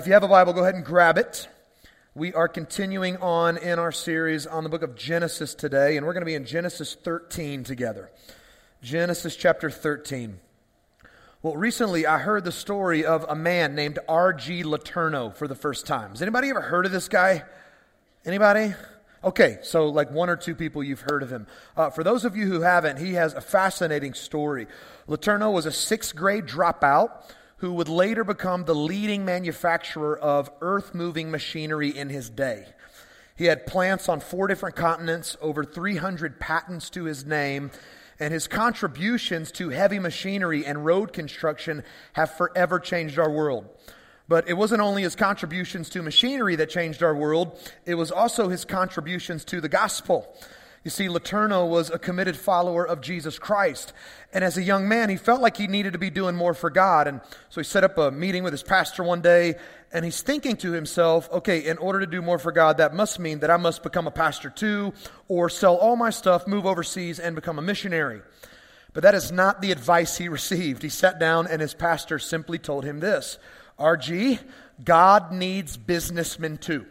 [0.00, 1.46] if you have a Bible, go ahead and grab it.
[2.14, 6.14] We are continuing on in our series on the book of Genesis today, and we're
[6.14, 8.10] going to be in Genesis 13 together.
[8.82, 10.40] Genesis chapter 13.
[11.42, 14.62] Well, recently I heard the story of a man named R.G.
[14.64, 16.12] Letourneau for the first time.
[16.12, 17.42] Has anybody ever heard of this guy?
[18.24, 18.72] Anybody?
[19.22, 21.46] Okay, so like one or two people you've heard of him.
[21.76, 24.66] Uh, for those of you who haven't, he has a fascinating story.
[25.06, 27.10] Letourneau was a sixth grade dropout
[27.60, 32.66] who would later become the leading manufacturer of earth moving machinery in his day.
[33.36, 37.70] He had plants on four different continents, over 300 patents to his name,
[38.18, 43.68] and his contributions to heavy machinery and road construction have forever changed our world.
[44.26, 48.48] But it wasn't only his contributions to machinery that changed our world, it was also
[48.48, 50.34] his contributions to the gospel.
[50.82, 53.92] You see, Letourneau was a committed follower of Jesus Christ.
[54.32, 56.70] And as a young man, he felt like he needed to be doing more for
[56.70, 57.06] God.
[57.06, 59.56] And so he set up a meeting with his pastor one day,
[59.92, 63.18] and he's thinking to himself, okay, in order to do more for God, that must
[63.18, 64.94] mean that I must become a pastor too,
[65.28, 68.22] or sell all my stuff, move overseas, and become a missionary.
[68.94, 70.82] But that is not the advice he received.
[70.82, 73.38] He sat down, and his pastor simply told him this
[73.78, 74.38] RG,
[74.82, 76.86] God needs businessmen too.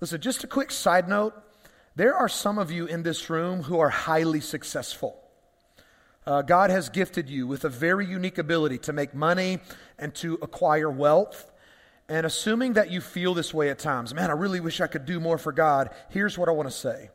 [0.00, 1.34] Listen, just a quick side note.
[2.00, 5.20] There are some of you in this room who are highly successful.
[6.26, 9.58] Uh, God has gifted you with a very unique ability to make money
[9.98, 11.52] and to acquire wealth.
[12.08, 15.04] And assuming that you feel this way at times, man, I really wish I could
[15.04, 17.10] do more for God, here's what I want to say.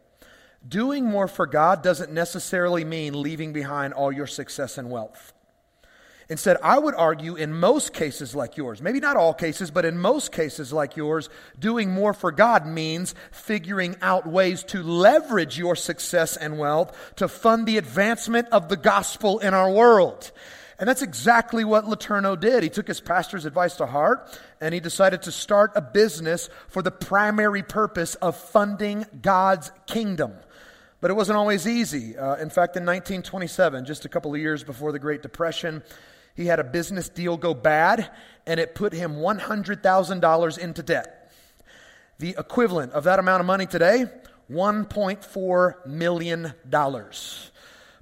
[0.67, 5.33] Doing more for God doesn't necessarily mean leaving behind all your success and wealth.
[6.27, 9.97] Instead, I would argue in most cases like yours, maybe not all cases, but in
[9.97, 15.75] most cases like yours, doing more for God means figuring out ways to leverage your
[15.75, 20.31] success and wealth to fund the advancement of the gospel in our world.
[20.79, 22.63] And that's exactly what Letourneau did.
[22.63, 26.81] He took his pastor's advice to heart and he decided to start a business for
[26.81, 30.33] the primary purpose of funding God's kingdom.
[31.01, 32.17] But it wasn't always easy.
[32.17, 35.83] Uh, in fact, in 1927, just a couple of years before the Great Depression,
[36.35, 38.11] he had a business deal go bad,
[38.45, 41.31] and it put him $100,000 into debt.
[42.19, 44.05] The equivalent of that amount of money today,
[44.51, 46.53] $1.4 million.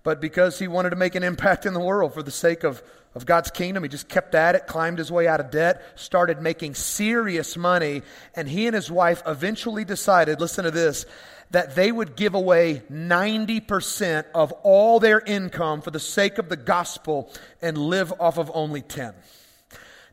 [0.04, 2.84] But because he wanted to make an impact in the world for the sake of,
[3.16, 6.42] of God's kingdom, he just kept at it, climbed his way out of debt, started
[6.42, 8.02] making serious money,
[8.36, 11.06] and he and his wife eventually decided listen to this
[11.54, 16.58] that they would give away 90% of all their income for the sake of the
[16.58, 17.32] gospel
[17.62, 19.14] and live off of only 10.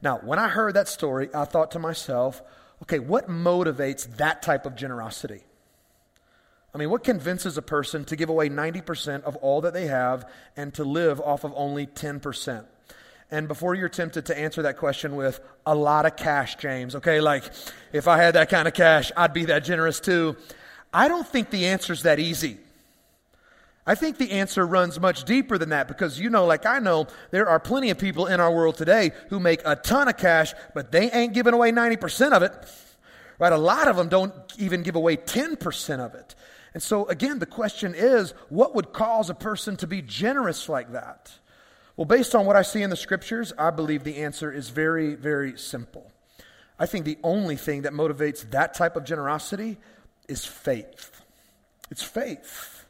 [0.03, 2.43] Now, when I heard that story, I thought to myself,
[2.83, 5.41] okay, what motivates that type of generosity?
[6.75, 10.31] I mean, what convinces a person to give away 90% of all that they have
[10.59, 12.67] and to live off of only 10%?
[13.31, 17.22] And before you're tempted to answer that question with a lot of cash, James, okay,
[17.22, 17.45] like
[17.95, 20.37] if I had that kind of cash, I'd be that generous too.
[20.93, 22.59] I don't think the answer is that easy.
[23.87, 27.06] I think the answer runs much deeper than that because you know, like I know,
[27.31, 30.53] there are plenty of people in our world today who make a ton of cash,
[30.75, 32.53] but they ain't giving away 90% of it.
[33.39, 33.53] Right?
[33.53, 36.34] A lot of them don't even give away 10% of it.
[36.75, 40.93] And so, again, the question is what would cause a person to be generous like
[40.93, 41.33] that?
[41.97, 45.15] Well, based on what I see in the scriptures, I believe the answer is very,
[45.15, 46.10] very simple.
[46.78, 49.78] I think the only thing that motivates that type of generosity
[50.30, 51.22] is faith.
[51.91, 52.86] It's faith.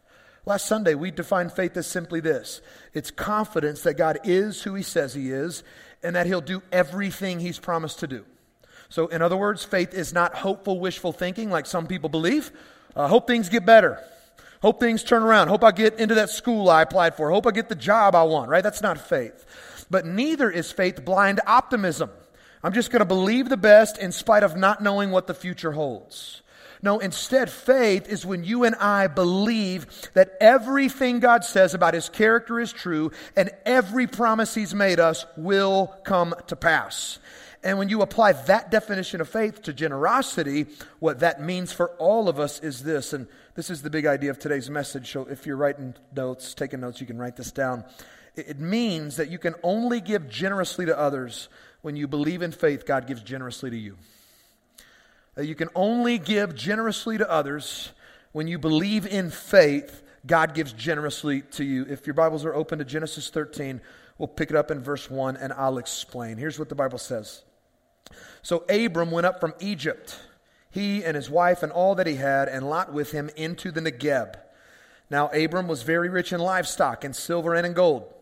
[0.47, 2.61] Last Sunday, we defined faith as simply this
[2.93, 5.63] it's confidence that God is who He says He is
[6.03, 8.25] and that He'll do everything He's promised to do.
[8.89, 12.51] So, in other words, faith is not hopeful, wishful thinking like some people believe.
[12.97, 14.03] Uh, hope things get better.
[14.63, 15.49] Hope things turn around.
[15.49, 17.31] Hope I get into that school I applied for.
[17.31, 18.63] Hope I get the job I want, right?
[18.63, 19.47] That's not faith.
[19.89, 22.11] But neither is faith blind optimism.
[22.63, 25.73] I'm just going to believe the best in spite of not knowing what the future
[25.73, 26.43] holds.
[26.83, 32.09] No, instead, faith is when you and I believe that everything God says about His
[32.09, 37.19] character is true and every promise He's made us will come to pass.
[37.63, 40.67] And when you apply that definition of faith to generosity,
[40.99, 43.13] what that means for all of us is this.
[43.13, 45.13] And this is the big idea of today's message.
[45.13, 47.85] So if you're writing notes, taking notes, you can write this down.
[48.35, 51.51] It means that you can only give generously to others
[51.83, 53.99] when you believe in faith, God gives generously to you
[55.39, 57.91] you can only give generously to others
[58.33, 60.03] when you believe in faith.
[60.27, 61.87] God gives generously to you.
[61.89, 63.81] If your Bibles are open to Genesis 13,
[64.19, 66.37] we'll pick it up in verse 1 and I'll explain.
[66.37, 67.43] Here's what the Bible says
[68.43, 70.19] So Abram went up from Egypt,
[70.71, 73.81] he and his wife and all that he had, and Lot with him into the
[73.81, 74.35] Negeb.
[75.11, 78.13] Now Abram was very rich in livestock, in silver and in gold.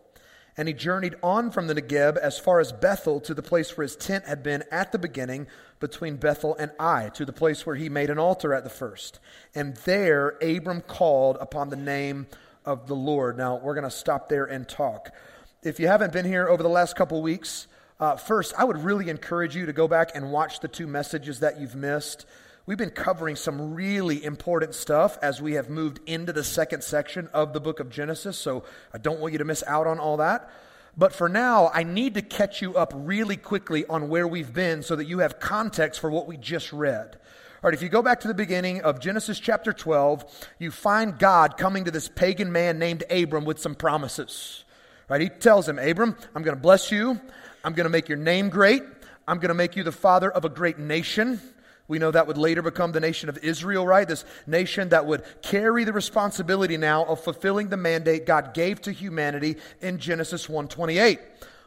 [0.58, 3.84] And he journeyed on from the Negeb as far as Bethel to the place where
[3.84, 5.46] his tent had been at the beginning,
[5.80, 9.20] between Bethel and Ai, to the place where he made an altar at the first.
[9.54, 12.26] And there Abram called upon the name
[12.64, 13.38] of the Lord.
[13.38, 15.14] Now, we're going to stop there and talk.
[15.62, 17.66] If you haven't been here over the last couple weeks,
[18.00, 21.40] uh, first, I would really encourage you to go back and watch the two messages
[21.40, 22.26] that you've missed.
[22.68, 27.30] We've been covering some really important stuff as we have moved into the second section
[27.32, 28.62] of the book of Genesis, so
[28.92, 30.50] I don't want you to miss out on all that.
[30.94, 34.82] But for now, I need to catch you up really quickly on where we've been
[34.82, 37.16] so that you have context for what we just read.
[37.16, 41.18] All right, if you go back to the beginning of Genesis chapter 12, you find
[41.18, 44.64] God coming to this pagan man named Abram with some promises.
[45.08, 45.22] Right?
[45.22, 47.18] He tells him, Abram, I'm going to bless you.
[47.64, 48.82] I'm going to make your name great.
[49.26, 51.40] I'm going to make you the father of a great nation.
[51.88, 54.06] We know that would later become the nation of Israel, right?
[54.06, 58.92] This nation that would carry the responsibility now of fulfilling the mandate God gave to
[58.92, 61.18] humanity in Genesis 1:28.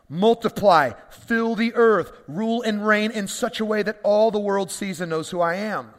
[0.08, 4.70] Multiply, fill the earth, rule and reign in such a way that all the world
[4.70, 5.94] sees and knows who I am.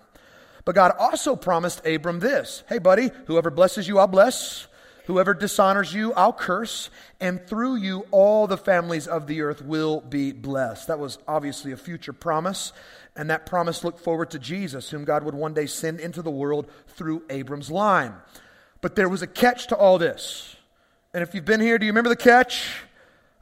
[0.65, 4.69] But God also promised Abram this Hey, buddy, whoever blesses you, I'll bless.
[5.07, 6.89] Whoever dishonors you, I'll curse.
[7.21, 10.87] And through you, all the families of the earth will be blessed.
[10.87, 12.73] That was obviously a future promise.
[13.15, 16.31] And that promise looked forward to Jesus, whom God would one day send into the
[16.31, 18.15] world through Abram's line.
[18.81, 20.57] But there was a catch to all this.
[21.13, 22.67] And if you've been here, do you remember the catch?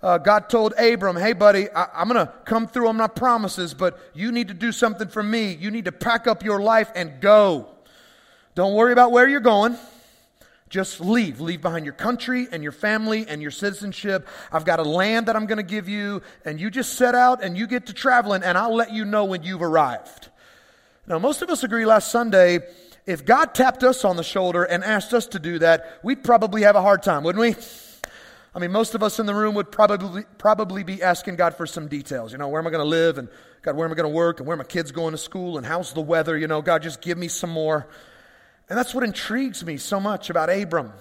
[0.02, 3.74] Uh, God told Abram, hey, buddy, I, am going to come through on my promises,
[3.74, 5.54] but you need to do something for me.
[5.54, 7.68] You need to pack up your life and go.
[8.54, 9.76] Don't worry about where you're going.
[10.70, 11.40] Just leave.
[11.40, 14.26] Leave behind your country and your family and your citizenship.
[14.50, 17.42] I've got a land that I'm going to give you, and you just set out
[17.42, 20.28] and you get to traveling, and I'll let you know when you've arrived.
[21.06, 22.60] Now, most of us agree last Sunday
[23.06, 26.62] if God tapped us on the shoulder and asked us to do that, we'd probably
[26.62, 27.56] have a hard time, wouldn't we?
[28.54, 31.66] I mean, most of us in the room would probably, probably be asking God for
[31.66, 32.32] some details.
[32.32, 33.18] You know, where am I going to live?
[33.18, 33.28] And
[33.62, 34.40] God, where am I going to work?
[34.40, 35.56] And where are my kids going to school?
[35.56, 36.36] And how's the weather?
[36.36, 37.88] You know, God, just give me some more.
[38.70, 40.92] And that's what intrigues me so much about Abram.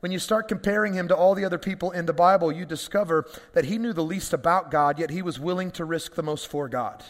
[0.00, 3.30] When you start comparing him to all the other people in the Bible, you discover
[3.52, 6.48] that he knew the least about God, yet he was willing to risk the most
[6.48, 7.04] for God.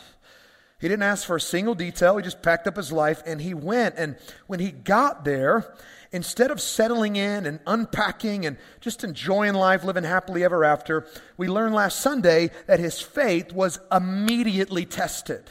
[0.80, 2.16] He didn't ask for a single detail.
[2.16, 3.94] He just packed up his life and he went.
[3.96, 4.16] And
[4.46, 5.74] when he got there,
[6.12, 11.06] instead of settling in and unpacking and just enjoying life, living happily ever after,
[11.36, 15.50] we learned last Sunday that his faith was immediately tested.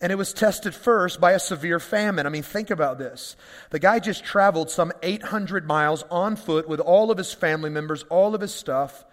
[0.00, 2.26] And it was tested first by a severe famine.
[2.26, 3.34] I mean, think about this.
[3.70, 8.04] The guy just traveled some 800 miles on foot with all of his family members,
[8.04, 9.04] all of his stuff,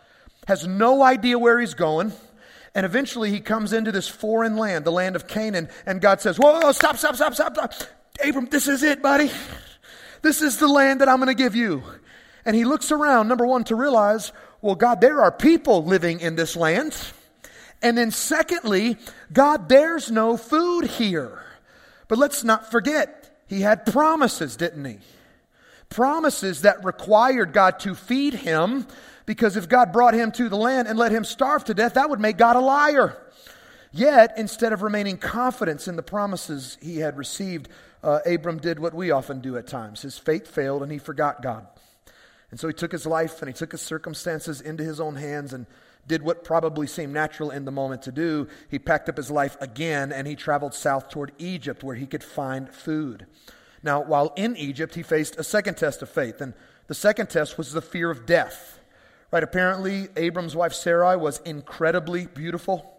[0.48, 2.14] has no idea where he's going.
[2.76, 6.38] And eventually he comes into this foreign land, the land of Canaan, and God says,
[6.38, 7.74] Whoa, whoa stop, stop, stop, stop, stop.
[8.24, 9.32] Abram, this is it, buddy.
[10.22, 11.84] This is the land that I'm going to give you.
[12.46, 16.36] And he looks around, number one, to realize, well, God, there are people living in
[16.36, 16.96] this land.
[17.86, 18.98] And then, secondly,
[19.32, 21.44] God, there's no food here.
[22.08, 24.98] But let's not forget, he had promises, didn't he?
[25.90, 28.88] Promises that required God to feed him,
[29.28, 32.10] because if God brought him to the land and let him starve to death, that
[32.10, 33.22] would make God a liar.
[33.92, 37.70] Yet, instead of remaining confident in the promises he had received,
[38.04, 40.02] uh, Abram did what we often do at times.
[40.02, 41.68] His faith failed and he forgot God.
[42.50, 45.54] And so he took his life and he took his circumstances into his own hands
[45.54, 45.68] and
[46.08, 48.48] did what probably seemed natural in the moment to do.
[48.70, 52.24] He packed up his life again and he traveled south toward Egypt where he could
[52.24, 53.26] find food.
[53.82, 56.56] Now, while in Egypt, he faced a second test of faith, and
[56.88, 58.80] the second test was the fear of death.
[59.32, 59.44] Right?
[59.44, 62.98] Apparently, Abram's wife Sarai was incredibly beautiful,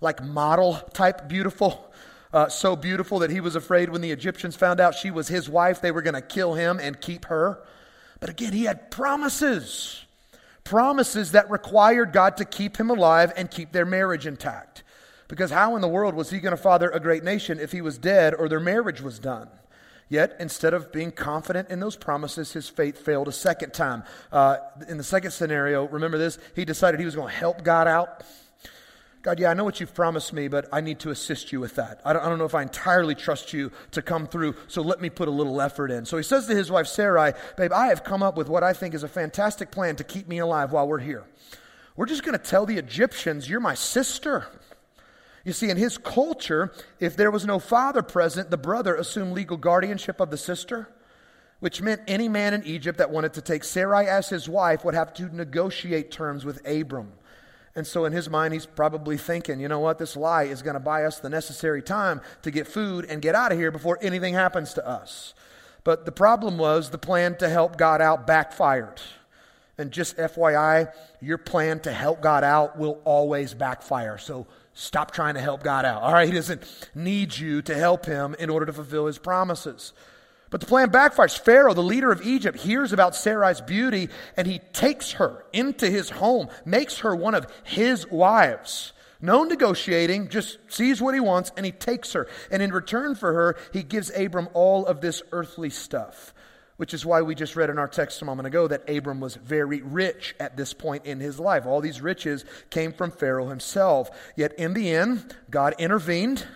[0.00, 1.92] like model type beautiful.
[2.32, 5.48] Uh, so beautiful that he was afraid when the Egyptians found out she was his
[5.48, 7.62] wife, they were going to kill him and keep her.
[8.18, 10.05] But again, he had promises
[10.66, 14.82] promises that required God to keep him alive and keep their marriage intact.
[15.28, 17.80] Because how in the world was he going to father a great nation if he
[17.80, 19.48] was dead or their marriage was done?
[20.08, 24.04] Yet, instead of being confident in those promises, his faith failed a second time.
[24.30, 24.58] Uh,
[24.88, 26.38] in the second scenario, remember this?
[26.54, 28.22] He decided he was going to help God out.
[29.26, 31.74] God, yeah, I know what you've promised me, but I need to assist you with
[31.74, 32.00] that.
[32.04, 35.00] I don't, I don't, know if I entirely trust you to come through, so let
[35.00, 36.06] me put a little effort in.
[36.06, 38.72] So he says to his wife Sarai, Babe, I have come up with what I
[38.72, 41.24] think is a fantastic plan to keep me alive while we're here.
[41.96, 44.46] We're just going to tell the Egyptians, You're my sister.
[45.44, 49.56] You see, in his culture, if there was no father present, the brother assumed legal
[49.56, 50.88] guardianship of the sister,
[51.58, 54.94] which meant any man in Egypt that wanted to take Sarai as his wife would
[54.94, 57.10] have to negotiate terms with Abram.
[57.76, 60.74] And so, in his mind, he's probably thinking, you know what, this lie is going
[60.74, 63.98] to buy us the necessary time to get food and get out of here before
[64.00, 65.34] anything happens to us.
[65.84, 69.00] But the problem was the plan to help God out backfired.
[69.78, 70.90] And just FYI,
[71.20, 74.16] your plan to help God out will always backfire.
[74.16, 76.02] So stop trying to help God out.
[76.02, 76.26] All right?
[76.26, 79.92] He doesn't need you to help him in order to fulfill his promises.
[80.50, 81.38] But the plan backfires.
[81.38, 86.10] Pharaoh, the leader of Egypt, hears about Sarai's beauty and he takes her into his
[86.10, 88.92] home, makes her one of his wives.
[89.20, 92.28] No negotiating, just sees what he wants and he takes her.
[92.50, 96.32] And in return for her, he gives Abram all of this earthly stuff
[96.76, 99.34] which is why we just read in our text a moment ago that Abram was
[99.36, 101.66] very rich at this point in his life.
[101.66, 104.10] All these riches came from Pharaoh himself.
[104.36, 106.46] Yet in the end, God intervened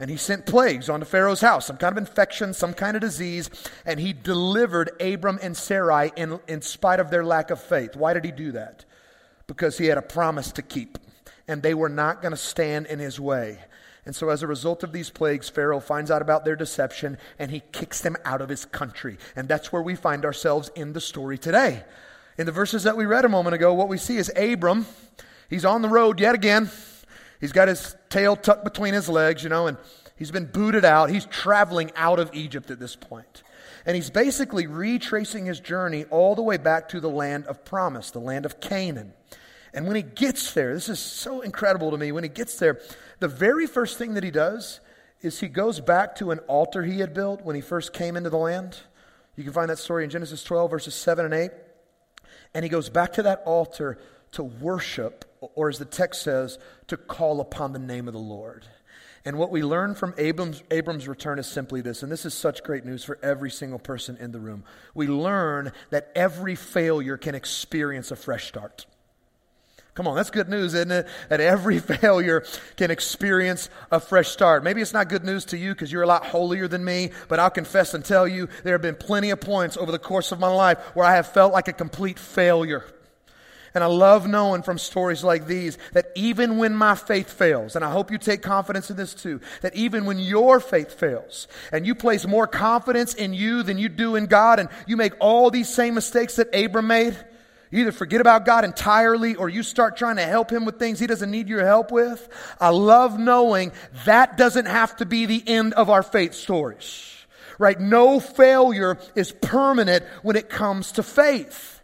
[0.00, 3.50] and he sent plagues onto Pharaoh's house, some kind of infection, some kind of disease,
[3.84, 7.96] and he delivered Abram and Sarai in, in spite of their lack of faith.
[7.96, 8.84] Why did he do that?
[9.46, 10.98] Because he had a promise to keep,
[11.48, 13.58] and they were not going to stand in his way.
[14.06, 17.50] And so, as a result of these plagues, Pharaoh finds out about their deception and
[17.50, 19.18] he kicks them out of his country.
[19.36, 21.84] And that's where we find ourselves in the story today.
[22.38, 24.86] In the verses that we read a moment ago, what we see is Abram.
[25.50, 26.70] He's on the road yet again.
[27.38, 29.76] He's got his tail tucked between his legs, you know, and
[30.16, 31.10] he's been booted out.
[31.10, 33.42] He's traveling out of Egypt at this point.
[33.86, 38.10] And he's basically retracing his journey all the way back to the land of promise,
[38.10, 39.12] the land of Canaan.
[39.72, 42.12] And when he gets there, this is so incredible to me.
[42.12, 42.80] When he gets there,
[43.20, 44.80] the very first thing that he does
[45.20, 48.30] is he goes back to an altar he had built when he first came into
[48.30, 48.78] the land.
[49.36, 51.50] You can find that story in Genesis 12, verses 7 and 8.
[52.54, 53.98] And he goes back to that altar
[54.32, 56.58] to worship, or as the text says,
[56.88, 58.66] to call upon the name of the Lord.
[59.24, 62.62] And what we learn from Abram's, Abram's return is simply this, and this is such
[62.62, 64.64] great news for every single person in the room.
[64.94, 68.86] We learn that every failure can experience a fresh start.
[69.98, 71.08] Come on, that's good news, isn't it?
[71.28, 72.44] That every failure
[72.76, 74.62] can experience a fresh start.
[74.62, 77.40] Maybe it's not good news to you because you're a lot holier than me, but
[77.40, 80.38] I'll confess and tell you there have been plenty of points over the course of
[80.38, 82.84] my life where I have felt like a complete failure.
[83.74, 87.84] And I love knowing from stories like these that even when my faith fails, and
[87.84, 91.86] I hope you take confidence in this too, that even when your faith fails and
[91.86, 95.50] you place more confidence in you than you do in God and you make all
[95.50, 97.16] these same mistakes that Abram made,
[97.70, 100.98] you either forget about God entirely or you start trying to help him with things
[100.98, 102.28] he doesn't need your help with.
[102.58, 103.72] I love knowing
[104.06, 107.14] that doesn't have to be the end of our faith stories.
[107.58, 107.78] Right?
[107.78, 111.82] No failure is permanent when it comes to faith.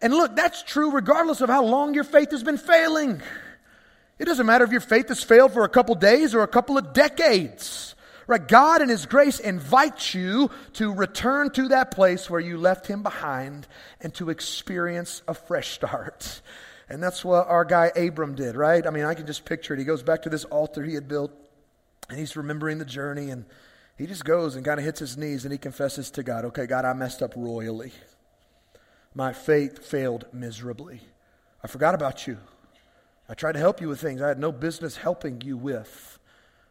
[0.00, 3.22] And look, that's true regardless of how long your faith has been failing.
[4.18, 6.78] It doesn't matter if your faith has failed for a couple days or a couple
[6.78, 7.94] of decades.
[8.26, 8.46] Right?
[8.46, 13.02] God in His grace invites you to return to that place where you left Him
[13.02, 13.68] behind
[14.00, 16.40] and to experience a fresh start.
[16.88, 18.86] And that's what our guy Abram did, right?
[18.86, 19.78] I mean, I can just picture it.
[19.78, 21.32] He goes back to this altar he had built
[22.08, 23.44] and he's remembering the journey and
[23.96, 26.66] he just goes and kind of hits his knees and he confesses to God, okay,
[26.66, 27.92] God, I messed up royally.
[29.16, 31.00] My faith failed miserably.
[31.64, 32.36] I forgot about you.
[33.28, 36.18] I tried to help you with things I had no business helping you with.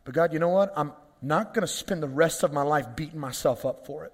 [0.04, 0.72] But God, you know what?
[0.78, 4.14] I'm, not going to spend the rest of my life beating myself up for it.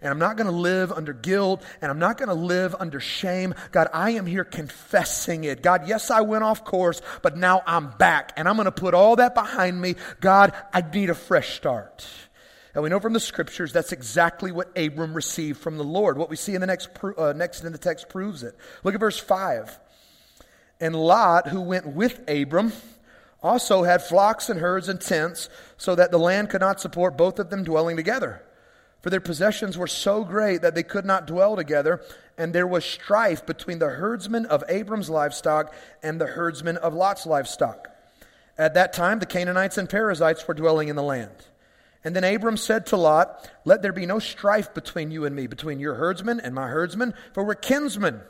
[0.00, 3.00] And I'm not going to live under guilt and I'm not going to live under
[3.00, 3.54] shame.
[3.70, 5.62] God, I am here confessing it.
[5.62, 8.94] God, yes, I went off course, but now I'm back and I'm going to put
[8.94, 9.96] all that behind me.
[10.20, 12.06] God, I need a fresh start.
[12.74, 16.16] And we know from the scriptures that's exactly what Abram received from the Lord.
[16.16, 18.56] What we see in the next, uh, next in the text proves it.
[18.84, 19.78] Look at verse 5.
[20.80, 22.72] And Lot, who went with Abram,
[23.42, 27.38] also had flocks and herds and tents, so that the land could not support both
[27.38, 28.42] of them dwelling together.
[29.02, 32.02] For their possessions were so great that they could not dwell together,
[32.36, 37.26] and there was strife between the herdsmen of Abram's livestock and the herdsmen of Lot's
[37.26, 37.88] livestock.
[38.58, 41.32] At that time, the Canaanites and Perizzites were dwelling in the land.
[42.02, 45.46] And then Abram said to Lot, Let there be no strife between you and me,
[45.46, 48.20] between your herdsmen and my herdsmen, for we're kinsmen.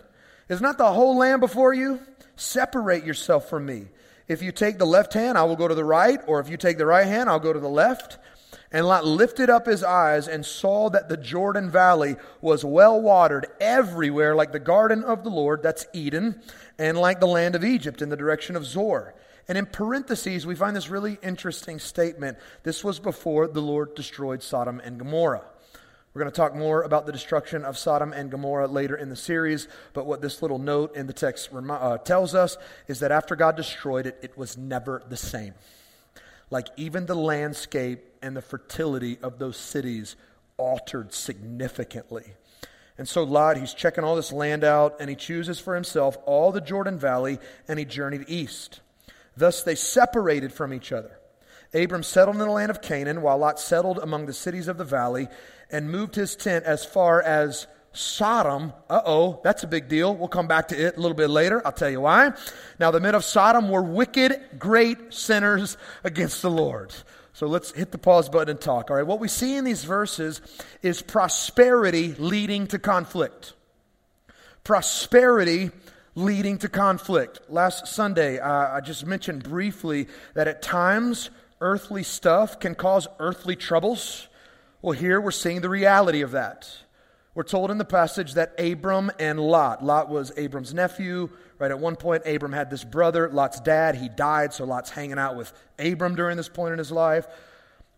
[0.49, 2.01] Is not the whole land before you?
[2.35, 3.87] Separate yourself from me.
[4.27, 6.57] If you take the left hand, I will go to the right, or if you
[6.57, 8.19] take the right hand, I'll go to the left.
[8.73, 13.47] And Lot lifted up his eyes and saw that the Jordan Valley was well watered
[13.61, 16.41] everywhere, like the garden of the Lord, that's Eden,
[16.79, 19.15] and like the land of Egypt in the direction of Zoar.
[19.51, 22.39] And in parentheses, we find this really interesting statement.
[22.63, 25.43] This was before the Lord destroyed Sodom and Gomorrah.
[26.15, 29.17] We're going to talk more about the destruction of Sodom and Gomorrah later in the
[29.17, 33.35] series, but what this little note in the text uh, tells us is that after
[33.35, 35.55] God destroyed it, it was never the same.
[36.49, 40.15] Like even the landscape and the fertility of those cities
[40.59, 42.35] altered significantly.
[42.97, 46.53] And so Lot, he's checking all this land out, and he chooses for himself all
[46.53, 48.79] the Jordan Valley, and he journeyed east.
[49.41, 51.19] Thus they separated from each other.
[51.73, 54.85] Abram settled in the land of Canaan, while Lot settled among the cities of the
[54.85, 55.29] valley
[55.71, 58.75] and moved his tent as far as Sodom.
[58.89, 60.15] Uh oh, that's a big deal.
[60.15, 61.63] We'll come back to it a little bit later.
[61.65, 62.33] I'll tell you why.
[62.79, 66.93] Now, the men of Sodom were wicked, great sinners against the Lord.
[67.33, 68.91] So let's hit the pause button and talk.
[68.91, 70.43] All right, what we see in these verses
[70.83, 73.55] is prosperity leading to conflict.
[74.65, 75.71] Prosperity
[76.15, 77.41] leading to conflict.
[77.49, 83.57] Last Sunday, uh, I just mentioned briefly that at times earthly stuff can cause earthly
[83.57, 84.29] troubles.
[84.83, 86.69] Well, here we're seeing the reality of that.
[87.35, 91.71] We're told in the passage that Abram and Lot, Lot was Abram's nephew, right?
[91.71, 93.95] At one point, Abram had this brother, Lot's dad.
[93.95, 97.27] He died, so Lot's hanging out with Abram during this point in his life.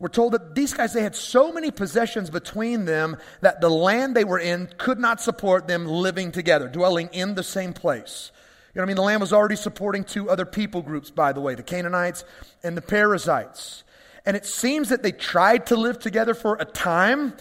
[0.02, 4.16] We're told that these guys, they had so many possessions between them that the land
[4.16, 8.32] they were in could not support them living together, dwelling in the same place.
[8.74, 8.96] You know what I mean?
[8.96, 12.24] The land was already supporting two other people groups, by the way, the Canaanites
[12.64, 13.84] and the Perizzites.
[14.26, 17.34] And it seems that they tried to live together for a time.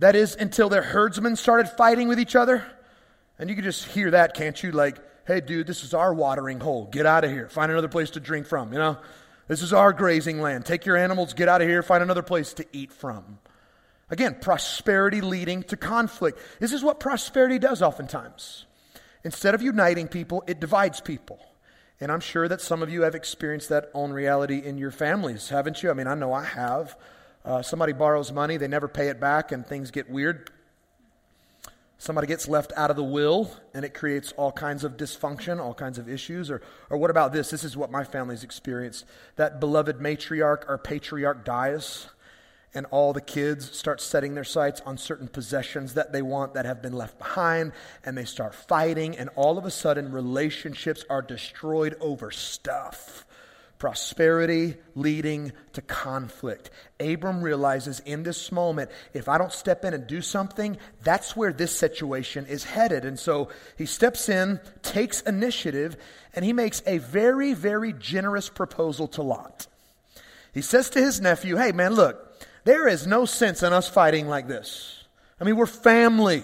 [0.00, 2.66] That is, until their herdsmen started fighting with each other.
[3.38, 4.72] And you can just hear that, can't you?
[4.72, 6.86] Like, hey, dude, this is our watering hole.
[6.86, 7.48] Get out of here.
[7.48, 8.98] Find another place to drink from, you know?
[9.48, 10.66] This is our grazing land.
[10.66, 13.38] Take your animals, get out of here, find another place to eat from.
[14.10, 16.38] Again, prosperity leading to conflict.
[16.60, 18.66] This is what prosperity does oftentimes.
[19.24, 21.40] Instead of uniting people, it divides people.
[22.00, 25.48] And I'm sure that some of you have experienced that own reality in your families,
[25.48, 25.90] haven't you?
[25.90, 26.96] I mean, I know I have.
[27.44, 30.50] Uh, somebody borrows money, they never pay it back, and things get weird.
[32.00, 35.74] Somebody gets left out of the will, and it creates all kinds of dysfunction, all
[35.74, 36.48] kinds of issues.
[36.50, 37.50] Or, or what about this?
[37.50, 39.04] This is what my family's experienced.
[39.34, 42.08] That beloved matriarch or patriarch dies
[42.74, 46.66] and all the kids start setting their sights on certain possessions that they want that
[46.66, 47.72] have been left behind,
[48.04, 53.26] and they start fighting, and all of a sudden, relationships are destroyed over stuff.
[53.78, 56.70] Prosperity leading to conflict.
[56.98, 61.52] Abram realizes in this moment, if I don't step in and do something, that's where
[61.52, 63.04] this situation is headed.
[63.04, 65.96] And so he steps in, takes initiative,
[66.34, 69.68] and he makes a very, very generous proposal to Lot.
[70.52, 72.24] He says to his nephew, Hey, man, look,
[72.64, 75.04] there is no sense in us fighting like this.
[75.40, 76.42] I mean, we're family.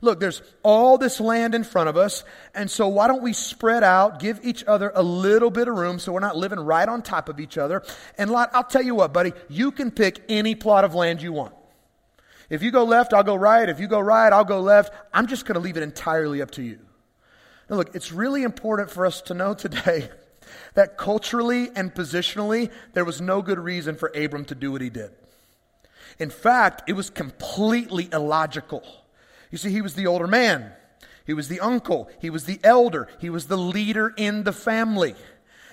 [0.00, 2.22] Look, there's all this land in front of us,
[2.54, 5.98] and so why don't we spread out, give each other a little bit of room
[5.98, 7.82] so we're not living right on top of each other?
[8.16, 11.32] And Lot, I'll tell you what, buddy, you can pick any plot of land you
[11.32, 11.54] want.
[12.48, 13.68] If you go left, I'll go right.
[13.68, 14.92] If you go right, I'll go left.
[15.12, 16.78] I'm just going to leave it entirely up to you.
[17.68, 20.08] Now, look, it's really important for us to know today
[20.74, 24.90] that culturally and positionally, there was no good reason for Abram to do what he
[24.90, 25.10] did.
[26.18, 28.82] In fact, it was completely illogical.
[29.50, 30.72] You see, he was the older man,
[31.26, 35.14] he was the uncle, he was the elder, he was the leader in the family.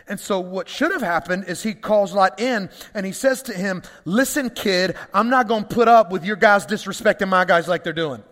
[0.07, 3.53] And so, what should have happened is he calls Lot in and he says to
[3.53, 7.67] him, Listen, kid, I'm not going to put up with your guys disrespecting my guys
[7.67, 8.23] like they're doing.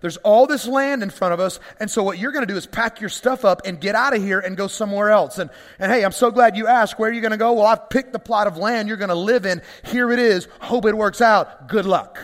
[0.00, 1.58] There's all this land in front of us.
[1.80, 4.14] And so what you're going to do is pack your stuff up and get out
[4.14, 5.38] of here and go somewhere else.
[5.38, 6.98] And, and hey, I'm so glad you asked.
[7.00, 7.54] Where are you going to go?
[7.54, 9.60] Well, I've picked the plot of land you're going to live in.
[9.84, 10.46] Here it is.
[10.60, 11.68] Hope it works out.
[11.68, 12.20] Good luck.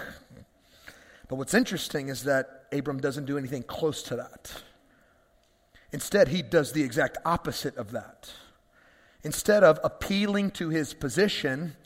[1.29, 4.63] But what's interesting is that Abram doesn't do anything close to that.
[5.93, 8.31] Instead, he does the exact opposite of that.
[9.23, 11.77] Instead of appealing to his position,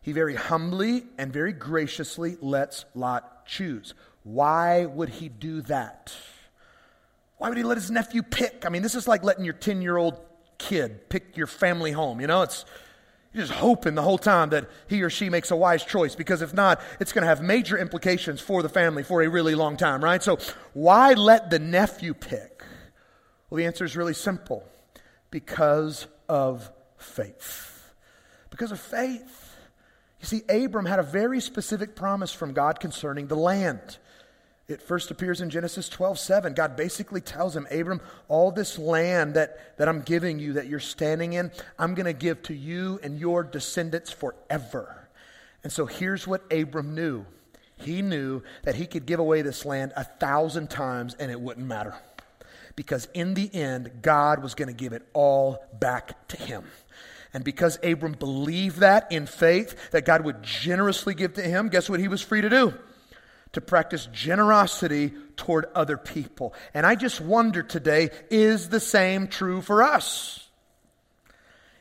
[0.00, 3.92] he very humbly and very graciously lets Lot choose.
[4.22, 6.14] Why would he do that?
[7.38, 8.64] Why would he let his nephew pick?
[8.64, 10.16] I mean, this is like letting your 10 year old
[10.58, 12.20] kid pick your family home.
[12.20, 12.64] You know, it's
[13.36, 16.54] just hoping the whole time that he or she makes a wise choice because if
[16.54, 20.02] not, it's going to have major implications for the family for a really long time,
[20.02, 20.22] right?
[20.22, 20.38] So,
[20.72, 22.62] why let the nephew pick?
[23.48, 24.64] Well, the answer is really simple
[25.30, 27.92] because of faith.
[28.50, 29.56] Because of faith.
[30.20, 33.98] You see, Abram had a very specific promise from God concerning the land.
[34.68, 36.54] It first appears in Genesis 12, 7.
[36.54, 40.80] God basically tells him, Abram, all this land that, that I'm giving you, that you're
[40.80, 45.08] standing in, I'm going to give to you and your descendants forever.
[45.62, 47.24] And so here's what Abram knew
[47.78, 51.66] he knew that he could give away this land a thousand times and it wouldn't
[51.66, 51.94] matter.
[52.74, 56.64] Because in the end, God was going to give it all back to him.
[57.34, 61.90] And because Abram believed that in faith, that God would generously give to him, guess
[61.90, 62.74] what he was free to do?
[63.52, 66.54] To practice generosity toward other people.
[66.74, 70.48] And I just wonder today is the same true for us?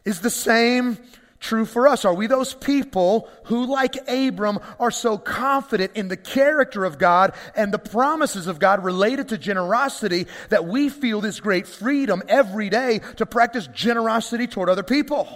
[0.03, 0.97] Is the same
[1.39, 2.05] true for us?
[2.05, 7.33] Are we those people who, like Abram, are so confident in the character of God
[7.55, 12.69] and the promises of God related to generosity that we feel this great freedom every
[12.69, 15.27] day to practice generosity toward other people?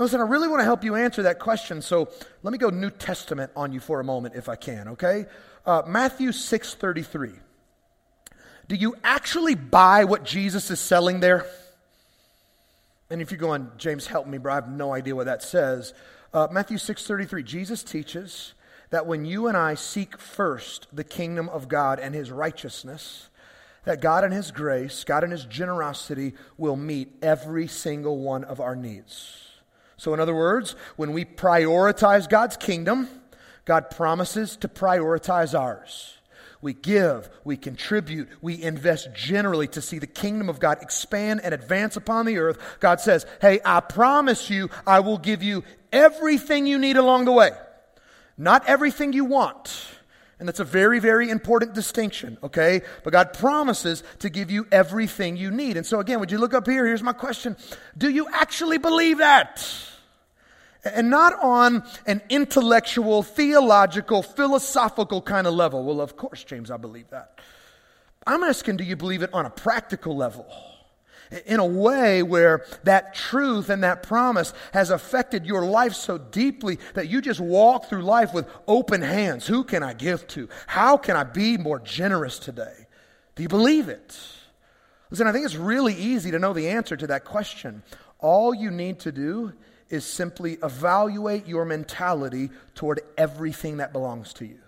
[0.00, 1.82] And listen, I really want to help you answer that question.
[1.82, 2.08] So
[2.42, 5.26] let me go New Testament on you for a moment, if I can, okay?
[5.66, 7.38] Uh, Matthew 6.33.
[8.66, 11.44] do you actually buy what Jesus is selling there?
[13.10, 15.92] And if you're going, James, help me, bro, I have no idea what that says.
[16.32, 18.54] Uh, Matthew 6.33, Jesus teaches
[18.88, 23.28] that when you and I seek first the kingdom of God and his righteousness,
[23.84, 28.60] that God in his grace, God in his generosity will meet every single one of
[28.60, 29.49] our needs.
[30.00, 33.06] So, in other words, when we prioritize God's kingdom,
[33.66, 36.16] God promises to prioritize ours.
[36.62, 41.52] We give, we contribute, we invest generally to see the kingdom of God expand and
[41.52, 42.78] advance upon the earth.
[42.80, 47.32] God says, Hey, I promise you, I will give you everything you need along the
[47.32, 47.50] way.
[48.38, 49.86] Not everything you want.
[50.38, 52.80] And that's a very, very important distinction, okay?
[53.04, 55.76] But God promises to give you everything you need.
[55.76, 56.86] And so, again, would you look up here?
[56.86, 57.58] Here's my question
[57.98, 59.88] Do you actually believe that?
[60.84, 65.84] And not on an intellectual, theological, philosophical kind of level.
[65.84, 67.38] Well, of course, James, I believe that.
[68.26, 70.46] I'm asking, do you believe it on a practical level?
[71.46, 76.78] in a way where that truth and that promise has affected your life so deeply
[76.94, 79.46] that you just walk through life with open hands.
[79.46, 80.48] Who can I give to?
[80.66, 82.86] How can I be more generous today?
[83.36, 84.18] Do you believe it?
[85.10, 87.82] Listen, I think it's really easy to know the answer to that question.
[88.18, 89.52] All you need to do
[89.90, 94.58] is simply evaluate your mentality toward everything that belongs to you.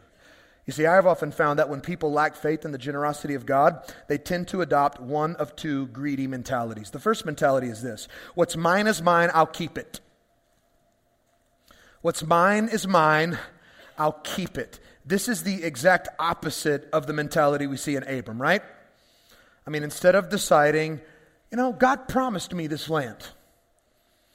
[0.67, 3.83] You see, I've often found that when people lack faith in the generosity of God,
[4.09, 6.91] they tend to adopt one of two greedy mentalities.
[6.91, 10.01] The first mentality is this What's mine is mine, I'll keep it.
[12.01, 13.39] What's mine is mine,
[13.99, 14.79] I'll keep it.
[15.05, 18.63] This is the exact opposite of the mentality we see in Abram, right?
[19.67, 21.01] I mean, instead of deciding,
[21.51, 23.29] you know, God promised me this land.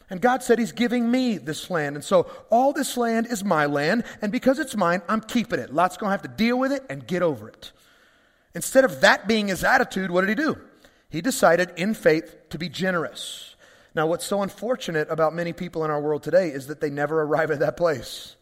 [0.10, 1.96] And God said He's giving me this land.
[1.96, 4.06] And so all this land is my land.
[4.22, 5.74] And because it's mine, I'm keeping it.
[5.74, 7.72] Lot's going to have to deal with it and get over it.
[8.56, 10.58] Instead of that being his attitude, what did he do?
[11.10, 13.56] He decided in faith to be generous.
[13.94, 17.22] Now, what's so unfortunate about many people in our world today is that they never
[17.22, 18.37] arrive at that place.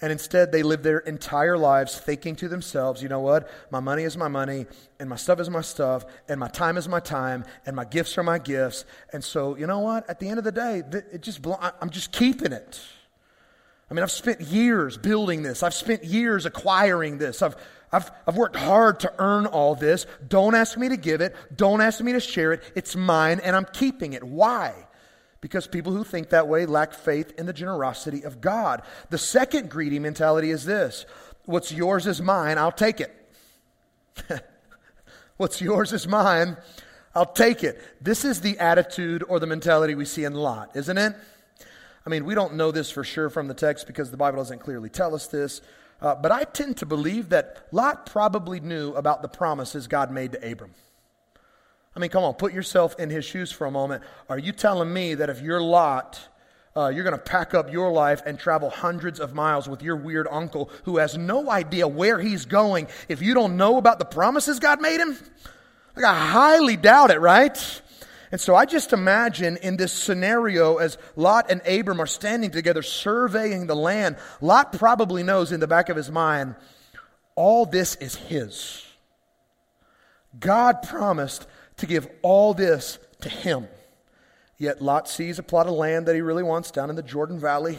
[0.00, 3.48] And instead, they live their entire lives thinking to themselves, you know what?
[3.70, 4.66] My money is my money,
[5.00, 8.18] and my stuff is my stuff, and my time is my time, and my gifts
[8.18, 8.84] are my gifts.
[9.14, 10.08] And so, you know what?
[10.10, 10.82] At the end of the day,
[11.12, 11.40] it just
[11.80, 12.78] I'm just keeping it.
[13.90, 15.62] I mean, I've spent years building this.
[15.62, 17.40] I've spent years acquiring this.
[17.40, 17.56] I've,
[17.92, 20.06] I've, I've worked hard to earn all this.
[20.26, 21.34] Don't ask me to give it.
[21.54, 22.62] Don't ask me to share it.
[22.74, 24.24] It's mine, and I'm keeping it.
[24.24, 24.85] Why?
[25.40, 28.82] Because people who think that way lack faith in the generosity of God.
[29.10, 31.06] The second greedy mentality is this
[31.44, 33.14] what's yours is mine, I'll take it.
[35.36, 36.56] what's yours is mine,
[37.14, 37.80] I'll take it.
[38.00, 41.14] This is the attitude or the mentality we see in Lot, isn't it?
[42.04, 44.60] I mean, we don't know this for sure from the text because the Bible doesn't
[44.60, 45.60] clearly tell us this.
[46.00, 50.32] Uh, but I tend to believe that Lot probably knew about the promises God made
[50.32, 50.72] to Abram.
[51.96, 54.02] I mean, come on, put yourself in his shoes for a moment.
[54.28, 56.20] Are you telling me that if you're Lot,
[56.76, 59.96] uh, you're going to pack up your life and travel hundreds of miles with your
[59.96, 64.04] weird uncle who has no idea where he's going if you don't know about the
[64.04, 65.16] promises God made him?
[65.96, 67.82] Like, I highly doubt it, right?
[68.30, 72.82] And so I just imagine in this scenario as Lot and Abram are standing together
[72.82, 76.56] surveying the land, Lot probably knows in the back of his mind,
[77.36, 78.84] all this is his.
[80.38, 81.46] God promised
[81.78, 83.68] to give all this to him.
[84.58, 87.38] Yet Lot sees a plot of land that he really wants down in the Jordan
[87.38, 87.78] Valley.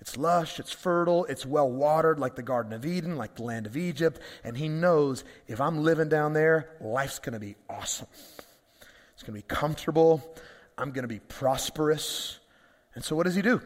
[0.00, 3.66] It's lush, it's fertile, it's well watered, like the Garden of Eden, like the land
[3.66, 4.18] of Egypt.
[4.42, 8.08] And he knows if I'm living down there, life's going to be awesome.
[9.14, 10.20] It's going to be comfortable.
[10.76, 12.40] I'm going to be prosperous.
[12.96, 13.62] And so what does he do?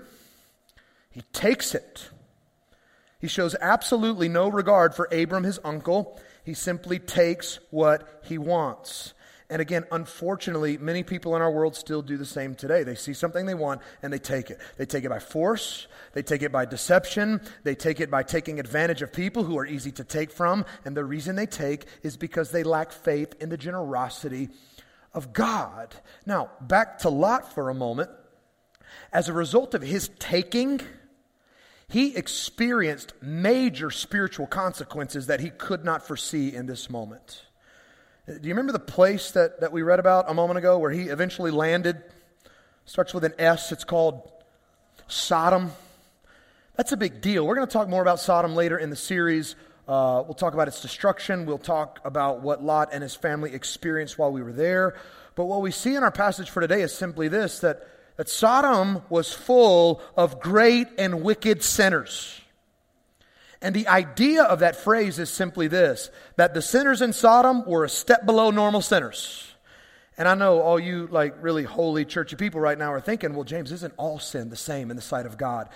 [1.10, 2.10] He takes it.
[3.18, 6.20] He shows absolutely no regard for Abram, his uncle.
[6.44, 9.14] He simply takes what he wants.
[9.48, 12.82] And again, unfortunately, many people in our world still do the same today.
[12.82, 14.58] They see something they want and they take it.
[14.76, 18.58] They take it by force, they take it by deception, they take it by taking
[18.58, 20.64] advantage of people who are easy to take from.
[20.84, 24.48] And the reason they take is because they lack faith in the generosity
[25.14, 25.94] of God.
[26.26, 28.10] Now, back to Lot for a moment.
[29.12, 30.80] As a result of his taking,
[31.88, 37.45] he experienced major spiritual consequences that he could not foresee in this moment.
[38.26, 41.02] Do you remember the place that, that we read about a moment ago where he
[41.02, 42.02] eventually landed?
[42.84, 43.70] Starts with an S.
[43.70, 44.28] It's called
[45.06, 45.70] Sodom.
[46.74, 47.46] That's a big deal.
[47.46, 49.54] We're going to talk more about Sodom later in the series.
[49.86, 51.46] Uh, we'll talk about its destruction.
[51.46, 54.96] We'll talk about what Lot and his family experienced while we were there.
[55.36, 57.86] But what we see in our passage for today is simply this that,
[58.16, 62.40] that Sodom was full of great and wicked sinners.
[63.62, 67.84] And the idea of that phrase is simply this that the sinners in Sodom were
[67.84, 69.52] a step below normal sinners.
[70.18, 73.44] And I know all you like really holy churchy people right now are thinking, well,
[73.44, 75.68] James, isn't all sin the same in the sight of God?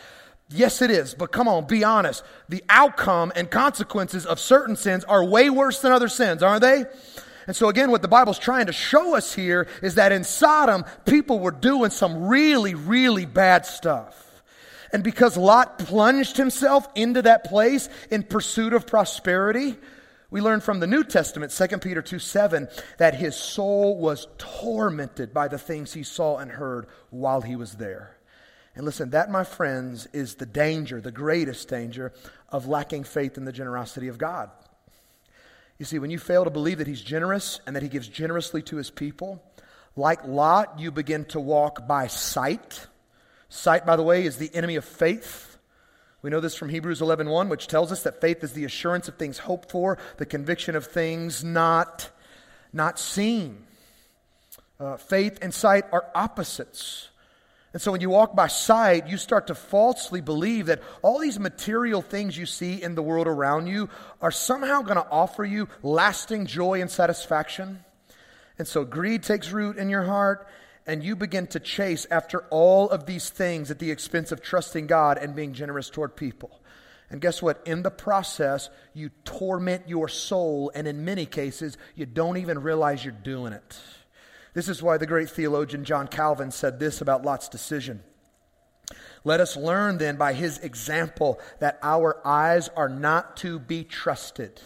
[0.53, 2.25] Yes, it is, but come on, be honest.
[2.49, 6.87] The outcome and consequences of certain sins are way worse than other sins, aren't they?
[7.47, 10.85] And so, again, what the Bible's trying to show us here is that in Sodom,
[11.05, 14.30] people were doing some really, really bad stuff.
[14.93, 19.77] And because Lot plunged himself into that place in pursuit of prosperity,
[20.31, 25.35] we learn from the New Testament, 2 Peter 2 7, that his soul was tormented
[25.35, 28.17] by the things he saw and heard while he was there.
[28.77, 32.13] And listen, that, my friends, is the danger, the greatest danger
[32.49, 34.51] of lacking faith in the generosity of God.
[35.79, 38.63] You see, when you fail to believe that he's generous and that he gives generously
[38.63, 39.43] to his people,
[39.97, 42.87] like Lot, you begin to walk by sight
[43.51, 45.59] Sight, by the way, is the enemy of faith.
[46.23, 49.17] We know this from Hebrews 11:1, which tells us that faith is the assurance of
[49.17, 52.11] things hoped for, the conviction of things not,
[52.73, 53.67] not seen.
[54.79, 57.09] Uh, faith and sight are opposites.
[57.73, 61.39] And so when you walk by sight, you start to falsely believe that all these
[61.39, 63.89] material things you see in the world around you
[64.21, 67.85] are somehow going to offer you lasting joy and satisfaction.
[68.59, 70.47] And so greed takes root in your heart,
[70.87, 74.87] and you begin to chase after all of these things at the expense of trusting
[74.87, 76.61] God and being generous toward people.
[77.11, 77.61] And guess what?
[77.67, 83.05] In the process, you torment your soul, and in many cases, you don't even realize
[83.05, 83.79] you're doing it.
[84.55, 88.03] This is why the great theologian John Calvin said this about Lot's decision.
[89.25, 94.61] Let us learn then by his example that our eyes are not to be trusted,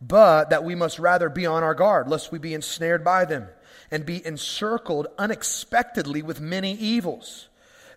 [0.00, 3.48] but that we must rather be on our guard, lest we be ensnared by them
[3.90, 7.48] and be encircled unexpectedly with many evils.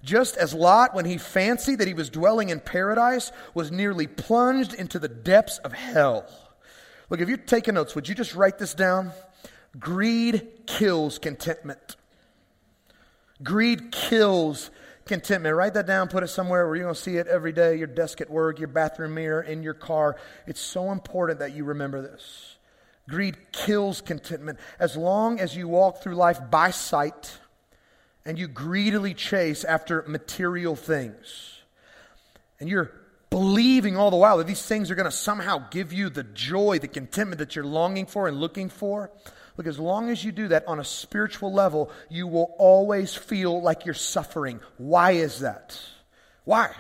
[0.04, 4.74] Just as Lot, when he fancied that he was dwelling in paradise, was nearly plunged
[4.74, 6.26] into the depths of hell.
[7.10, 9.12] Look, if you're taking notes, would you just write this down?
[9.80, 11.96] Greed kills contentment.
[13.42, 14.72] Greed kills
[15.06, 15.56] contentment.
[15.56, 17.88] Write that down, put it somewhere where you're going to see it every day your
[17.88, 20.18] desk at work, your bathroom mirror, in your car.
[20.48, 22.58] It's so important that you remember this.
[23.10, 24.60] Greed kills contentment.
[24.80, 27.38] As long as you walk through life by sight
[28.26, 31.60] and you greedily chase after material things,
[32.60, 32.92] and you're
[33.30, 36.80] believing all the while that these things are going to somehow give you the joy,
[36.80, 39.12] the contentment that you're longing for and looking for.
[39.58, 43.62] Look, as long as you do that on a spiritual level, you will always feel
[43.62, 44.60] like you're suffering.
[44.78, 45.80] Why is that?
[46.46, 46.72] Why?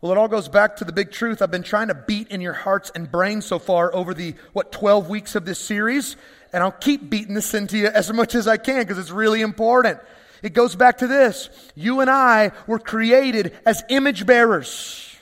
[0.00, 2.40] Well, it all goes back to the big truth I've been trying to beat in
[2.40, 6.16] your hearts and brains so far over the, what, 12 weeks of this series.
[6.52, 9.40] And I'll keep beating this into you as much as I can because it's really
[9.40, 9.98] important.
[10.40, 11.50] It goes back to this.
[11.74, 15.16] You and I were created as image bearers.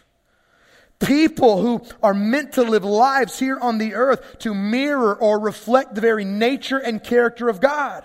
[0.99, 5.95] People who are meant to live lives here on the earth to mirror or reflect
[5.95, 8.05] the very nature and character of God.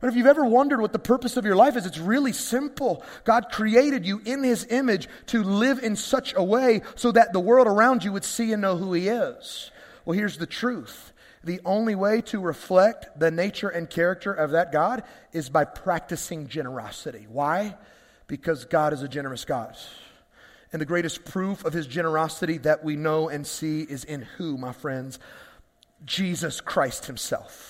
[0.00, 3.04] But if you've ever wondered what the purpose of your life is, it's really simple.
[3.24, 7.40] God created you in His image to live in such a way so that the
[7.40, 9.70] world around you would see and know who He is.
[10.04, 11.12] Well, here's the truth.
[11.44, 16.48] The only way to reflect the nature and character of that God is by practicing
[16.48, 17.26] generosity.
[17.28, 17.76] Why?
[18.26, 19.76] Because God is a generous God.
[20.72, 24.56] And the greatest proof of his generosity that we know and see is in who,
[24.56, 25.18] my friends?
[26.04, 27.69] Jesus Christ himself.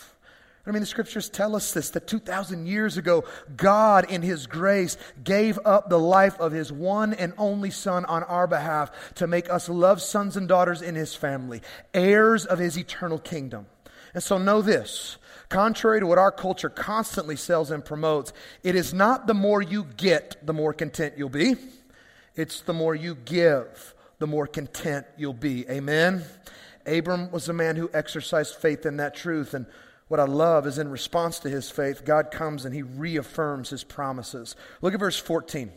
[0.67, 3.25] I mean, the scriptures tell us this that 2,000 years ago,
[3.57, 8.23] God, in His grace, gave up the life of His one and only Son on
[8.25, 11.63] our behalf to make us love sons and daughters in His family,
[11.95, 13.67] heirs of His eternal kingdom.
[14.13, 15.17] And so, know this
[15.49, 19.85] contrary to what our culture constantly sells and promotes, it is not the more you
[19.97, 21.57] get, the more content you'll be.
[22.37, 25.69] It's the more you give, the more content you'll be.
[25.69, 26.25] Amen?
[26.87, 29.53] Abram was a man who exercised faith in that truth.
[29.53, 29.67] And
[30.11, 33.85] what I love is in response to his faith, God comes and he reaffirms his
[33.85, 34.57] promises.
[34.83, 35.71] Look at verse 14.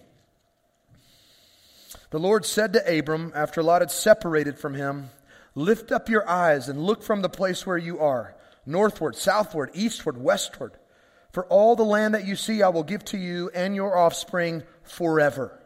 [2.10, 5.12] The Lord said to Abram, after Lot had separated from him,
[5.54, 10.18] Lift up your eyes and look from the place where you are, northward, southward, eastward,
[10.18, 10.72] westward.
[11.32, 14.64] For all the land that you see I will give to you and your offspring
[14.82, 15.62] forever.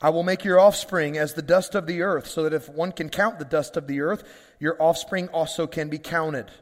[0.00, 2.92] I will make your offspring as the dust of the earth, so that if one
[2.92, 4.22] can count the dust of the earth,
[4.60, 6.52] your offspring also can be counted.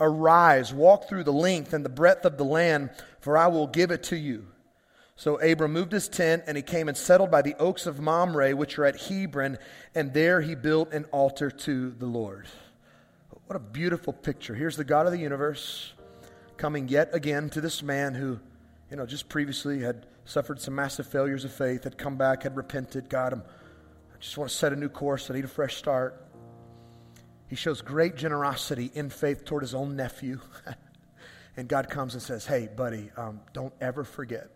[0.00, 3.90] Arise, walk through the length and the breadth of the land, for I will give
[3.90, 4.46] it to you.
[5.16, 8.56] So Abram moved his tent, and he came and settled by the oaks of Mamre,
[8.56, 9.58] which are at Hebron,
[9.94, 12.46] and there he built an altar to the Lord.
[13.46, 14.54] What a beautiful picture.
[14.54, 15.92] Here's the God of the universe
[16.56, 18.40] coming yet again to this man who,
[18.90, 22.56] you know, just previously had suffered some massive failures of faith, had come back, had
[22.56, 23.10] repented.
[23.10, 23.42] God, I'm
[24.20, 25.30] just want to set a new course.
[25.30, 26.24] I need a fresh start.
[27.50, 30.38] He shows great generosity in faith toward his own nephew.
[31.56, 34.50] and God comes and says, Hey, buddy, um, don't ever forget,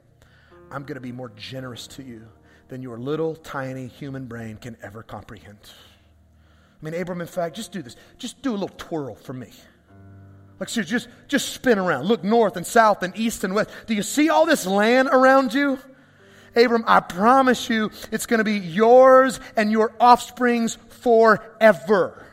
[0.70, 2.28] I'm going to be more generous to you
[2.68, 5.58] than your little tiny human brain can ever comprehend.
[6.80, 7.96] I mean, Abram, in fact, just do this.
[8.16, 9.50] Just do a little twirl for me.
[10.60, 12.04] Like, so just, just spin around.
[12.04, 13.70] Look north and south and east and west.
[13.86, 15.80] Do you see all this land around you?
[16.54, 22.23] Abram, I promise you it's going to be yours and your offspring's forever.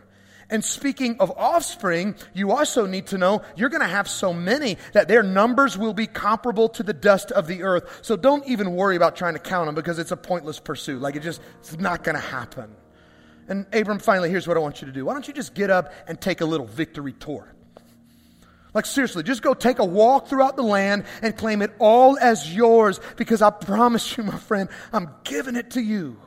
[0.52, 4.78] And speaking of offspring, you also need to know you're going to have so many
[4.92, 8.00] that their numbers will be comparable to the dust of the earth.
[8.02, 11.02] So don't even worry about trying to count them because it's a pointless pursuit.
[11.02, 12.76] Like it just, it's not going to happen.
[13.48, 15.06] And Abram, finally, here's what I want you to do.
[15.06, 17.48] Why don't you just get up and take a little victory tour?
[18.74, 22.54] Like, seriously, just go take a walk throughout the land and claim it all as
[22.54, 26.18] yours because I promise you, my friend, I'm giving it to you.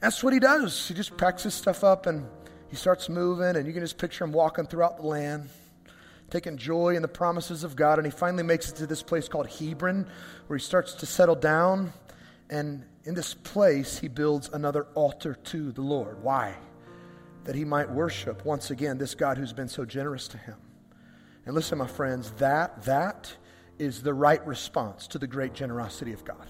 [0.00, 0.88] That's what he does.
[0.88, 2.26] He just packs his stuff up and
[2.70, 5.48] he starts moving, and you can just picture him walking throughout the land,
[6.30, 7.98] taking joy in the promises of God.
[7.98, 10.06] And he finally makes it to this place called Hebron,
[10.46, 11.92] where he starts to settle down.
[12.48, 16.22] And in this place, he builds another altar to the Lord.
[16.22, 16.54] Why?
[17.44, 20.56] That he might worship once again this God who's been so generous to him.
[21.46, 23.34] And listen, my friends, that, that
[23.80, 26.46] is the right response to the great generosity of God.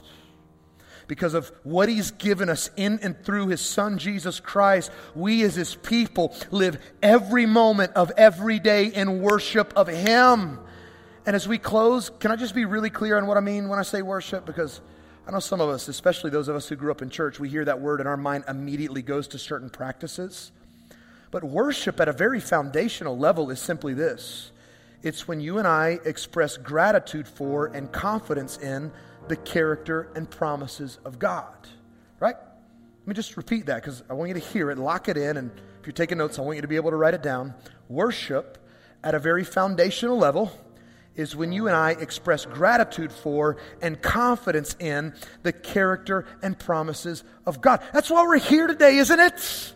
[1.10, 5.56] Because of what He's given us in and through His Son, Jesus Christ, we as
[5.56, 10.60] His people live every moment of every day in worship of Him.
[11.26, 13.80] And as we close, can I just be really clear on what I mean when
[13.80, 14.46] I say worship?
[14.46, 14.80] Because
[15.26, 17.48] I know some of us, especially those of us who grew up in church, we
[17.48, 20.52] hear that word and our mind immediately goes to certain practices.
[21.32, 24.52] But worship at a very foundational level is simply this
[25.02, 28.92] it's when you and I express gratitude for and confidence in
[29.28, 31.68] the character and promises of God.
[32.18, 32.36] Right?
[32.36, 35.36] Let me just repeat that because I want you to hear it, lock it in,
[35.36, 37.54] and if you're taking notes, I want you to be able to write it down.
[37.88, 38.58] Worship
[39.02, 40.52] at a very foundational level
[41.16, 47.24] is when you and I express gratitude for and confidence in the character and promises
[47.46, 47.82] of God.
[47.92, 49.74] That's why we're here today, isn't it?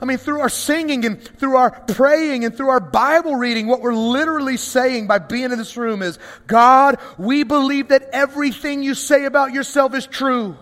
[0.00, 3.80] I mean, through our singing and through our praying and through our Bible reading, what
[3.80, 8.94] we're literally saying by being in this room is, God, we believe that everything you
[8.94, 10.56] say about yourself is true.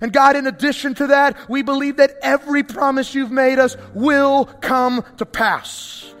[0.00, 4.46] And God, in addition to that, we believe that every promise you've made us will
[4.46, 6.12] come to pass.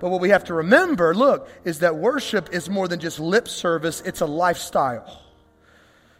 [0.00, 3.46] But what we have to remember, look, is that worship is more than just lip
[3.46, 5.22] service, it's a lifestyle.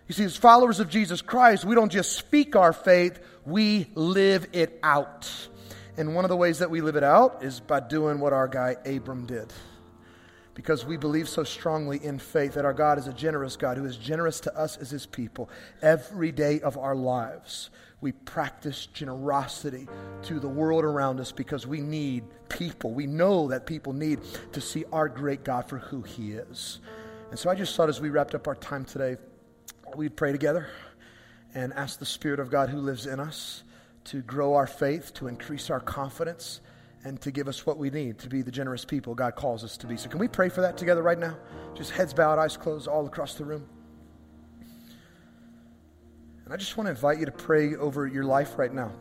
[0.07, 4.49] You see, as followers of Jesus Christ, we don't just speak our faith, we live
[4.53, 5.31] it out.
[5.97, 8.49] And one of the ways that we live it out is by doing what our
[8.49, 9.53] guy Abram did.
[10.55, 13.85] Because we believe so strongly in faith that our God is a generous God who
[13.85, 15.49] is generous to us as his people.
[15.81, 19.89] Every day of our lives, we practice generosity
[20.25, 22.93] to the world around us because we need people.
[22.93, 24.21] We know that people need
[24.53, 26.81] to see our great God for who he is.
[27.31, 29.17] And so I just thought as we wrapped up our time today,
[29.95, 30.69] we'd pray together
[31.55, 33.63] and ask the Spirit of God who lives in us
[34.05, 36.61] to grow our faith, to increase our confidence,
[37.05, 39.77] and to give us what we need to be the generous people God calls us
[39.79, 39.97] to be.
[39.97, 41.37] So, can we pray for that together right now?
[41.75, 43.67] Just heads bowed, eyes closed, all across the room.
[46.45, 48.93] And I just want to invite you to pray over your life right now.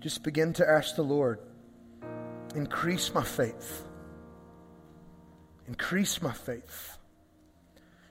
[0.00, 1.40] Just begin to ask the Lord,
[2.54, 3.84] increase my faith.
[5.68, 6.98] Increase my faith.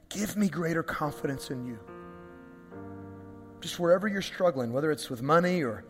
[0.10, 1.80] Give me greater confidence in you
[3.62, 5.86] just wherever you're struggling, whether it's with money or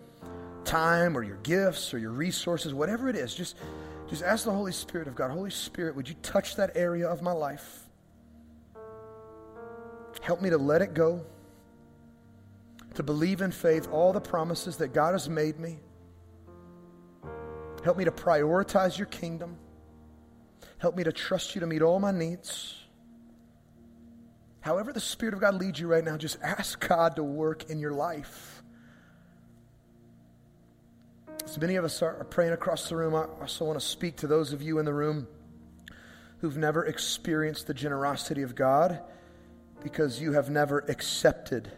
[0.64, 3.58] time or your gifts or your resources, whatever it is, just,
[4.10, 7.22] just ask the Holy Spirit of God, Holy Spirit, would you touch that area of
[7.22, 7.84] my life?
[10.22, 11.26] Help me to let it go,
[12.94, 15.80] to believe in faith all the promises that God has made me.
[17.84, 19.58] Help me to prioritize your kingdom.
[20.78, 22.81] Help me to trust you to meet all my needs.
[24.62, 27.80] However, the Spirit of God leads you right now, just ask God to work in
[27.80, 28.64] your life.
[31.46, 33.16] So many of us are praying across the room.
[33.16, 35.28] I also want to speak to those of you in the room
[36.40, 39.02] who've never experienced the generosity of God
[39.84, 41.72] because you have never accepted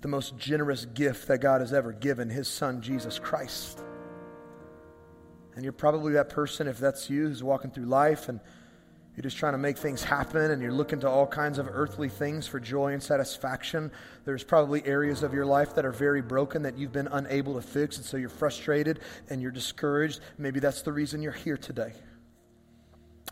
[0.00, 3.82] the most generous gift that God has ever given, His Son, Jesus Christ.
[5.54, 8.40] And you're probably that person, if that's you, who's walking through life and
[9.16, 12.10] you're just trying to make things happen and you're looking to all kinds of earthly
[12.10, 13.90] things for joy and satisfaction.
[14.26, 17.62] There's probably areas of your life that are very broken that you've been unable to
[17.62, 19.00] fix, and so you're frustrated
[19.30, 20.20] and you're discouraged.
[20.36, 21.94] Maybe that's the reason you're here today.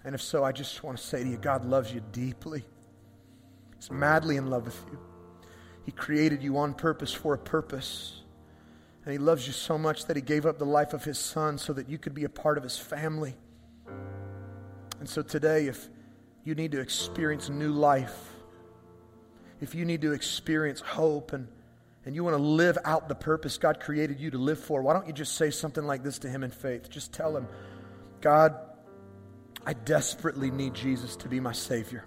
[0.07, 2.65] And if so, I just want to say to you God loves you deeply,
[3.77, 4.99] He's madly in love with you.
[5.85, 8.23] He created you on purpose for a purpose.
[9.05, 11.59] And He loves you so much that He gave up the life of His Son
[11.59, 13.37] so that you could be a part of His family.
[15.05, 15.87] And so today, if
[16.45, 18.19] you need to experience new life,
[19.61, 21.47] if you need to experience hope and,
[22.07, 24.95] and you want to live out the purpose God created you to live for, why
[24.95, 26.89] don't you just say something like this to Him in faith?
[26.89, 27.47] Just tell Him,
[28.23, 28.57] God,
[29.67, 32.07] I desperately need Jesus to be my Savior.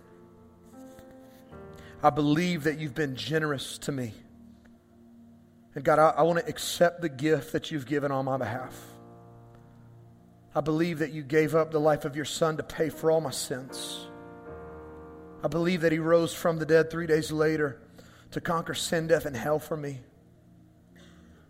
[2.01, 4.11] I believe that you've been generous to me.
[5.75, 8.75] And God, I, I want to accept the gift that you've given on my behalf.
[10.57, 13.21] I believe that you gave up the life of your son to pay for all
[13.21, 14.07] my sins.
[15.43, 17.79] I believe that he rose from the dead three days later
[18.31, 19.99] to conquer sin, death, and hell for me.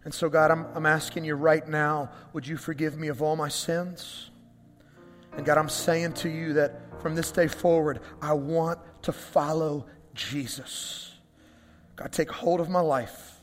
[0.03, 3.37] And so, God, I'm, I'm asking you right now would you forgive me of all
[3.37, 4.29] my sins?
[5.37, 9.85] And God, I'm saying to you that from this day forward, I want to follow
[10.15, 11.13] Jesus.
[11.95, 13.39] God, take hold of my life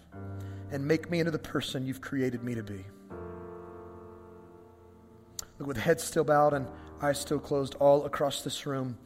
[0.71, 2.85] and make me into the person you've created me to be.
[5.65, 6.67] With head still bowed and
[7.01, 8.99] eyes still closed all across this room,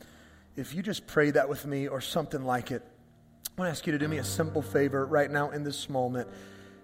[0.56, 2.82] if you just pray that with me or something like it,
[3.46, 5.88] I want to ask you to do me a simple favor right now in this
[5.88, 6.28] moment.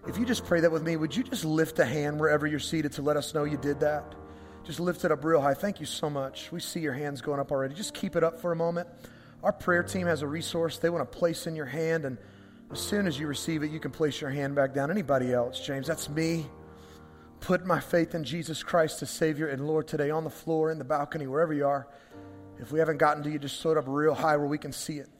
[0.07, 2.61] If you just pray that with me, would you just lift a hand wherever you're
[2.61, 4.15] seated to let us know you did that?
[4.65, 5.55] Just lift it up real high.
[5.55, 6.53] Thank you so much.
[6.53, 7.75] We see your hands going up already.
[7.75, 8.89] Just keep it up for a moment.
[9.43, 12.17] Our prayer team has a resource they want to place in your hand, and
[12.71, 14.91] as soon as you receive it, you can place your hand back down.
[14.91, 15.87] Anybody else, James?
[15.87, 16.47] That's me.
[17.45, 20.79] Put my faith in Jesus Christ as Savior and Lord today on the floor, in
[20.79, 21.87] the balcony, wherever you are.
[22.59, 24.73] If we haven't gotten to you, just throw it up real high where we can
[24.73, 25.11] see it.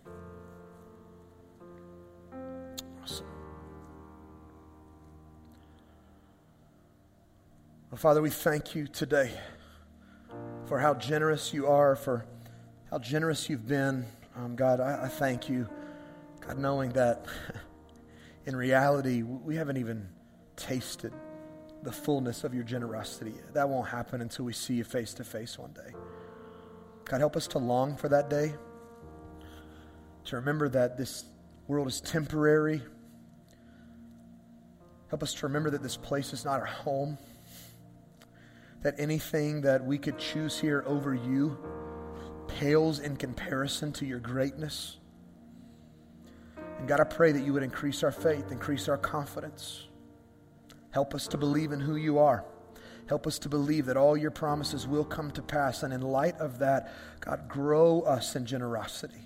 [3.03, 3.27] Awesome.
[7.91, 9.31] Well, Father, we thank you today
[10.65, 12.25] for how generous you are, for
[12.91, 14.07] how generous you've been.
[14.35, 15.69] Um, God, I, I thank you.
[16.41, 17.27] God, knowing that
[18.47, 20.09] in reality, we haven't even
[20.57, 21.13] tasted
[21.85, 23.35] the fullness of your generosity.
[23.53, 25.95] That won't happen until we see you face to face one day.
[27.05, 28.55] God, help us to long for that day,
[30.25, 31.25] to remember that this
[31.69, 32.83] world is temporary.
[35.09, 37.19] Help us to remember that this place is not our home,
[38.83, 41.59] that anything that we could choose here over you
[42.49, 44.97] pales in comparison to your greatness.
[46.79, 49.89] And God, I pray that you would increase our faith, increase our confidence.
[50.95, 52.45] Help us to believe in who you are.
[53.09, 55.83] Help us to believe that all your promises will come to pass.
[55.83, 59.19] And in light of that, God, grow us in generosity.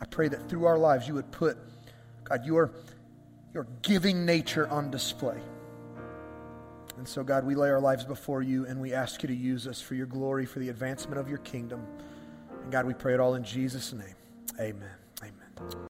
[0.00, 1.56] I pray that through our lives you would put,
[2.24, 2.72] God, your,
[3.54, 5.40] your giving nature on display.
[6.98, 9.68] And so, God, we lay our lives before you and we ask you to use
[9.68, 11.86] us for your glory, for the advancement of your kingdom.
[12.64, 14.16] And God, we pray it all in Jesus' name.
[14.58, 14.90] Amen.
[15.20, 15.72] Amen.